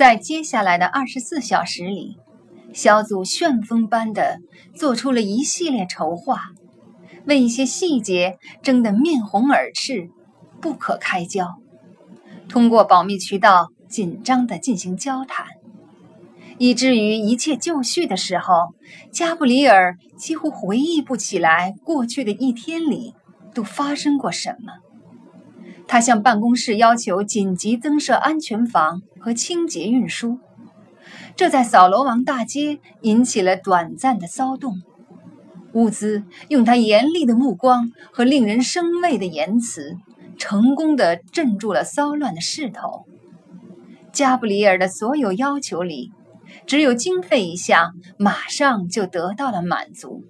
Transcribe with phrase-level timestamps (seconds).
[0.00, 2.16] 在接下来的二十四小时里，
[2.72, 4.38] 小组旋风般的
[4.74, 6.52] 做出了一系列筹划，
[7.26, 10.08] 为一些细节争得面红耳赤，
[10.58, 11.58] 不可开交。
[12.48, 15.48] 通过保密渠道紧张地进行交谈，
[16.56, 18.68] 以至于一切就绪的时候，
[19.12, 23.12] 加布里尔几乎回忆不起来过去的一天里
[23.52, 24.72] 都发生过什么。
[25.92, 30.38] 他向办公室要求紧急增设安全房和清洁运输，
[31.34, 34.82] 这在扫罗王大街引起了短暂的骚动。
[35.72, 39.96] 乌兹用他严厉的目光和令人生畏的言辞，
[40.38, 43.04] 成功地镇住了骚乱的势头。
[44.12, 46.12] 加布里尔的所有要求里，
[46.66, 50.22] 只有经费一项马上就得到了满足。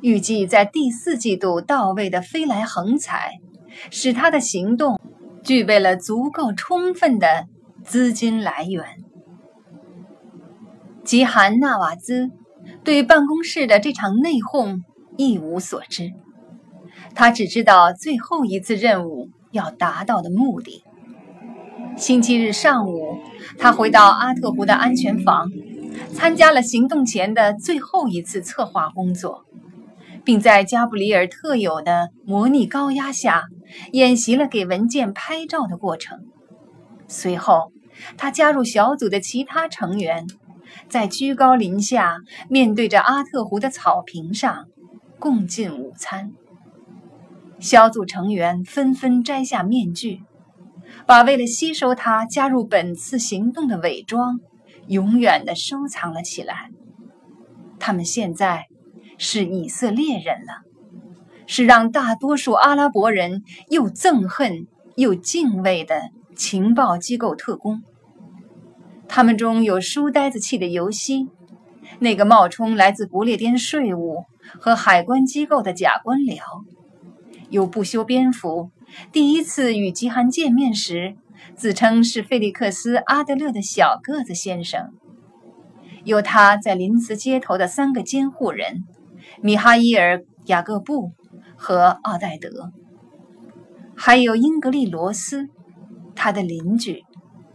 [0.00, 3.41] 预计在第四季度到位的飞来横财。
[3.90, 5.00] 使他的行动
[5.42, 7.46] 具备了足够充分的
[7.84, 8.84] 资金来源。
[11.04, 12.30] 吉罕纳瓦兹
[12.84, 14.80] 对办公室的这场内讧
[15.16, 16.12] 一无所知，
[17.14, 20.84] 他只知道最后一次任务要达到的目的。
[21.96, 23.18] 星期日上午，
[23.58, 25.50] 他回到阿特湖的安全房，
[26.14, 29.44] 参加了行动前的最后一次策划工作。
[30.24, 33.46] 并在加布里尔特有的模拟高压下
[33.92, 36.26] 演习了给文件拍照的过程。
[37.08, 37.72] 随后，
[38.16, 40.26] 他加入小组的其他成员，
[40.88, 44.66] 在居高临下面对着阿特湖的草坪上
[45.18, 46.32] 共进午餐。
[47.58, 50.22] 小组成员纷纷摘下面具，
[51.06, 54.40] 把为了吸收他加入本次行动的伪装
[54.88, 56.70] 永远地收藏了起来。
[57.78, 58.66] 他们现在。
[59.18, 60.62] 是以色列人了，
[61.54, 66.00] 是让大多数阿拉伯人又憎恨又敬畏的
[66.34, 67.82] 情报机构特工。
[69.06, 71.28] 他们中有书呆子气的尤西，
[71.98, 74.24] 那个冒充来自不列颠税务
[74.58, 76.38] 和海关机构的假官僚；
[77.50, 78.70] 有不修边幅，
[79.12, 81.16] 第一次与吉罕见面时
[81.54, 84.86] 自称是费利克斯·阿德勒的小个子先生；
[86.04, 88.84] 有他在林茨街头的三个监护人。
[89.42, 90.16] 米哈伊尔·
[90.46, 91.12] 雅各布
[91.62, 92.72] 和奥黛德，
[93.94, 95.48] 还有英格丽·罗斯，
[96.16, 97.04] 她的邻居、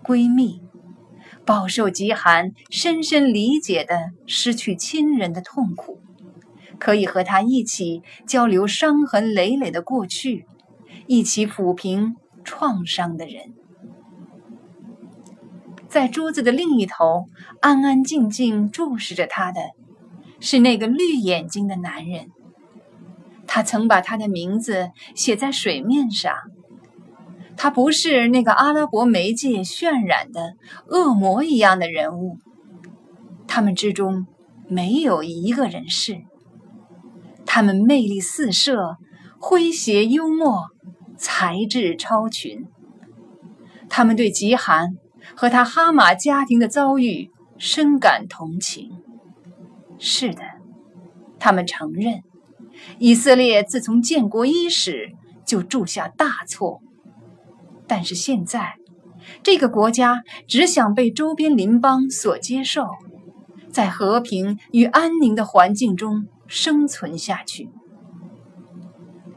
[0.02, 0.62] 闺蜜，
[1.46, 6.00] 饱受极寒、深深理解的失去亲人的痛苦，
[6.80, 10.48] 可以和他一起交流伤痕累累的过去，
[11.06, 13.54] 一起抚平创伤的人。
[15.90, 17.26] 在桌子的另一头，
[17.60, 19.60] 安安静静注视着他的。
[20.40, 22.30] 是那个绿眼睛的男人，
[23.48, 26.32] 他曾把他的名字写在水面上。
[27.56, 30.54] 他不是那个阿拉伯媒介渲染的
[30.90, 32.38] 恶魔一样的人物，
[33.48, 34.28] 他们之中
[34.68, 36.22] 没有一个人是。
[37.48, 38.98] 他们魅力四射，
[39.40, 40.68] 诙谐幽默，
[41.18, 42.68] 才智超群。
[43.90, 44.98] 他们对极寒
[45.36, 48.92] 和他哈马家庭的遭遇深感同情。
[49.98, 50.44] 是的，
[51.40, 52.22] 他们承认，
[53.00, 55.12] 以色列自从建国伊始
[55.46, 56.82] 就铸下大错。
[57.88, 58.76] 但是现在，
[59.44, 62.88] 这个国家只想被周边邻邦所接受，
[63.72, 67.70] 在和平与安宁的环境中生存下去。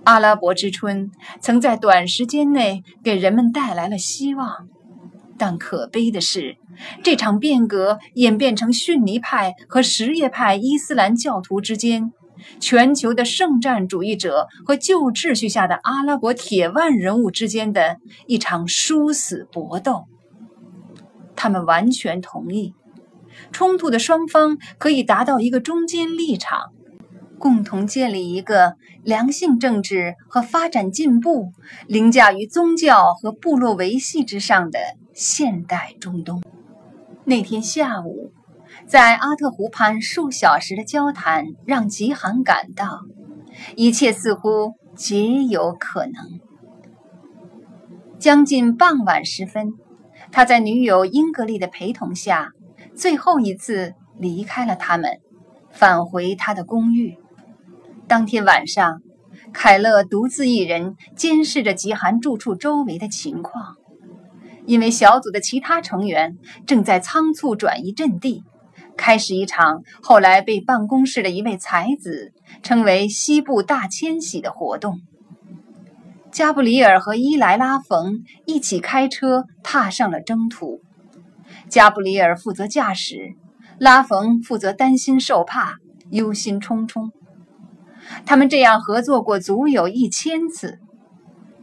[0.04, 4.68] 阿拉伯之春曾在短时间内给人们带来了希望。
[5.36, 6.56] 但可悲的是，
[7.02, 12.12] 这场变革演变成逊尼派和什叶派伊斯兰教徒之间，
[12.60, 20.04] 全球的圣战主义者和旧秩序下的阿拉伯铁腕人物之间的一场殊死搏斗。
[21.36, 22.74] 他们完全同意，
[23.52, 26.72] 冲突的双方可以达到一个中间立场。
[27.38, 31.54] 共同建立一个良性政治和发展进步
[31.86, 34.78] 凌驾于宗教和部落维系之上的
[35.14, 36.42] 现代中东。
[37.24, 38.34] 那天下午，
[38.90, 43.02] 在阿特湖畔数小时的交谈让吉罕感到，
[43.76, 46.40] 一切似乎皆有可能。
[48.18, 49.74] 将近傍晚时分，
[50.32, 52.50] 他在女友英格丽的陪同下，
[52.96, 55.20] 最后一次离开了他们，
[55.70, 57.16] 返回他的公寓。
[58.08, 59.02] 当天晚上，
[59.52, 63.76] 凯勒独自一人监视着吉寒住处周围的情况，
[64.66, 68.42] 因为小组的其他成员正在仓促转移阵地，
[69.00, 75.00] 开始一场后来被办公室的一位才子称为“西部大迁徙”的活动。
[76.30, 80.82] 加布里尔和伊莱拉冯一起开车踏上了征途，
[81.70, 83.32] 加布里尔负责驾驶，
[83.78, 85.76] 拉冯负责担心受怕、
[86.10, 87.10] 忧心忡忡。
[88.26, 90.78] 他们这样合作过足有一千次，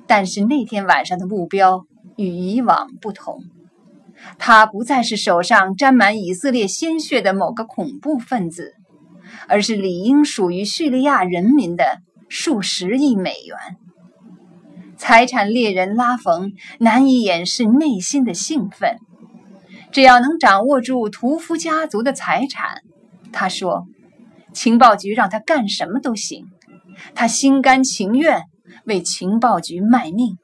[0.07, 1.86] 但是那天晚上的目标
[2.16, 3.44] 与以往不同。
[4.37, 8.73] 他不再是手上沾满以色列鲜血的某个恐怖分子，
[9.47, 13.57] 而是理应属于叙利亚人民的数十亿美元。
[14.97, 18.97] 财产猎人拉冯难以掩饰内心的兴奋。
[19.91, 22.81] 只要能掌握住屠夫家族的财产，
[23.31, 23.85] 他说，
[24.53, 26.47] 情报局让他干什么都行，
[27.15, 28.41] 他心甘情愿
[28.85, 30.37] 为情报局卖命。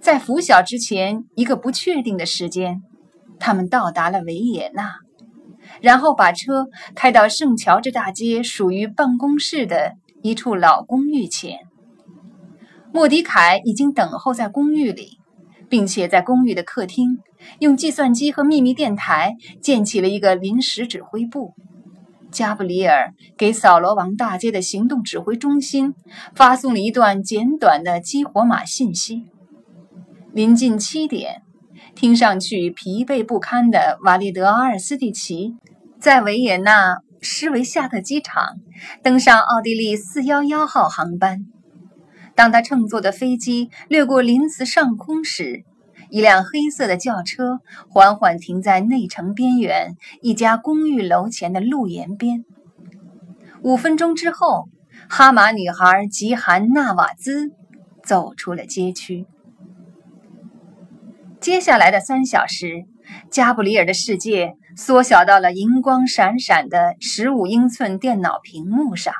[0.00, 2.82] 在拂晓之前一个不确定的时间，
[3.38, 4.94] 他们到达了维也纳，
[5.82, 9.92] 然后把车开到圣乔治大街属于办公室的
[10.22, 11.58] 一处老公寓前。
[12.92, 15.18] 莫迪凯已经等候在公寓里，
[15.68, 17.18] 并且在公寓的客厅
[17.58, 21.54] 用计算机和秘密电台建起了一个临时指挥部。
[22.32, 25.94] 加布里尔给扫罗王大街的行动指挥中心
[26.34, 29.26] 发送了一段简短的激活码信息。
[30.32, 31.42] 临近七点，
[31.96, 35.56] 听上去疲惫不堪的瓦利德阿尔斯蒂奇
[35.98, 38.54] 在维也纳施维夏特机场
[39.02, 41.46] 登上奥地利411号航班。
[42.36, 45.64] 当他乘坐的飞机掠过林茨上空时，
[46.10, 52.44] 一辆黑色的轿车缓缓停在内城边缘一家公寓楼前的路沿边。
[53.62, 54.68] 五分钟之后，
[55.08, 57.50] 哈马女孩吉韩纳瓦兹
[58.04, 59.26] 走出了街区。
[61.40, 62.84] 接下来的三小时，
[63.30, 69.14] 加布里尔的世界缩小到了银光闪闪的十五英寸电脑屏幕上。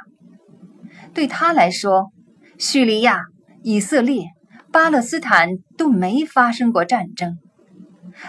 [1.14, 2.12] 对他来说，
[2.58, 3.22] 叙利亚、
[3.62, 4.26] 以色列、
[4.70, 7.38] 巴勒斯坦都没发生过战争，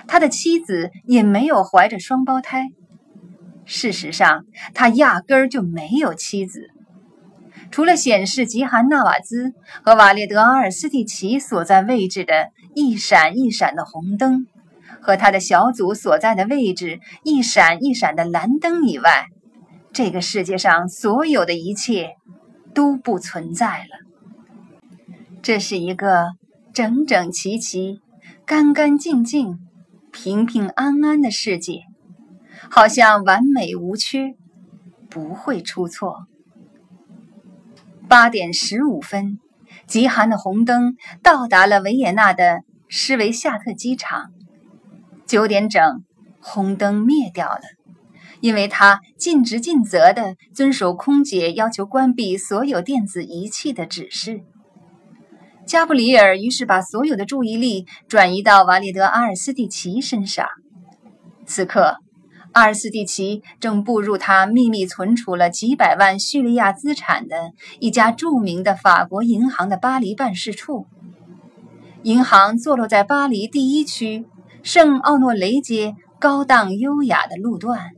[0.08, 2.70] 他的妻子也没有怀着双胞胎。
[3.66, 6.70] 事实上，他压根儿就没有妻子。
[7.70, 9.54] 除了显示吉韩纳瓦兹
[9.84, 14.48] 和瓦列德阿尔斯蒂奇所在位置的一闪一闪的红灯，
[15.02, 19.28] 和他的小组所在的位置一闪一闪的蓝灯以外，
[19.92, 22.16] 这个世界上所有的一切
[22.74, 24.02] 都不存在了。
[25.42, 26.34] 这是一个
[26.74, 28.00] 整整齐齐、
[28.46, 29.60] 干干净净、
[30.12, 31.82] 平平安安的世界，
[32.70, 34.36] 好像完美无缺，
[35.10, 36.28] 不会出错。
[38.08, 39.40] 八点十五分，
[39.92, 44.32] 极寒的红灯到达了维也纳的施维夏特机场。
[45.28, 46.06] 九点整，
[46.40, 47.60] 红灯灭掉了，
[48.40, 54.46] 因为他尽职尽责地遵守空姐要求关闭所有电子仪器的指示。
[55.66, 60.48] 加布里尔于是把所有的注意力转移到瓦利德阿尔斯蒂奇身上。
[61.46, 61.98] 此刻。
[62.54, 70.86] 阿尔斯蒂奇正步入他秘密存储了几百万叙利亚资产的一家著名的法国银行的巴黎办事处。
[72.04, 74.26] 银行坐落在巴黎第一区
[74.64, 77.92] 圣奥诺雷街高档优雅的路段。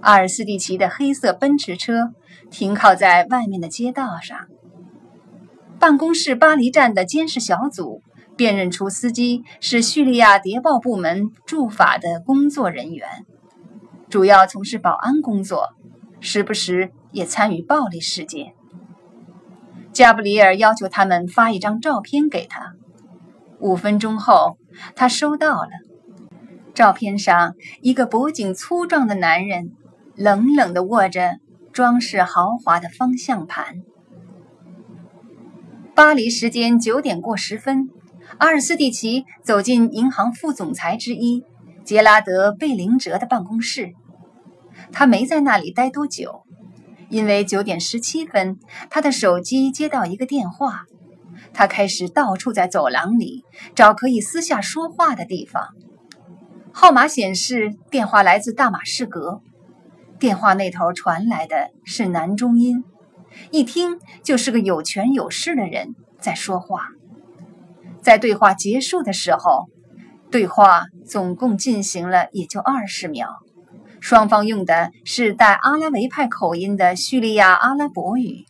[0.00, 2.12] 阿尔斯蒂奇的黑色奔驰车
[2.50, 4.48] 停靠在外面的街道上。
[5.78, 8.02] 办公室巴黎站的监视小组
[8.36, 13.06] 辨认出司机是叙利亚谍报部门驻法的工作人员。
[14.10, 15.68] 主要从事保安工作，
[16.18, 18.54] 时不时也参与暴力事件。
[19.92, 22.74] 加布里尔要求他们发一张照片给他。
[23.60, 24.58] 五分钟后，
[24.96, 25.70] 他收到了。
[26.74, 29.70] 照片上，一个脖颈粗壮的男人
[30.16, 31.38] 冷冷地握着
[31.72, 33.82] 装饰豪华的方向盘。
[35.94, 37.90] 巴黎时间九点过十分，
[38.38, 41.44] 阿尔斯蒂奇走进银行副总裁之一
[41.90, 43.94] 杰拉德·贝林哲的办公室。
[44.92, 46.44] 他没在那里待多久，
[47.08, 50.84] 因为九点十七分，他的手机接到一个电话。
[51.52, 53.42] 他开始到处在走廊里
[53.74, 55.70] 找可以私下说话的地方。
[56.70, 59.40] 号码显示电话来自大马士革，
[60.20, 62.84] 电话那头传来的是男中音，
[63.50, 66.90] 一听就是个有权有势的人在说话。
[68.00, 69.68] 在对话结束的时候，
[70.30, 73.28] 对话总共进行了也就二十秒。
[74.00, 78.46] 双方用的是带阿拉维派口音的叙利亚阿拉伯语。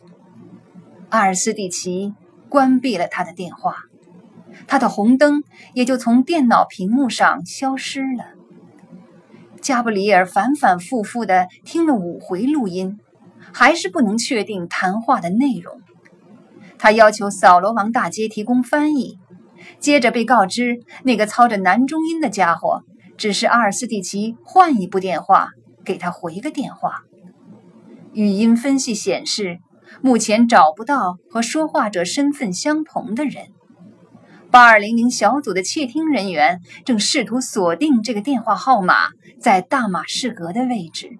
[1.09, 2.13] 阿尔斯蒂奇
[2.47, 3.75] 关闭了他的电话，
[4.67, 8.25] 他的红灯也就从电脑屏幕上消失了。
[9.59, 12.99] 加布里尔反反复复地听了五回录音，
[13.51, 15.81] 还是不能确定谈话的内容。
[16.77, 19.19] 他要求扫罗王大街提供翻译，
[19.79, 22.83] 接着被告知，那个操着男中音的家伙
[23.17, 25.49] 只是阿尔斯蒂奇换一部电话
[25.83, 27.03] 给他回个电话。
[28.13, 29.59] 语音分析显示，
[30.01, 33.47] 目前找不到和说话者身份相同的人。
[34.49, 41.19] 八二零零小组的窃听人员正试图锁定这个电话号码在大马士革的位置。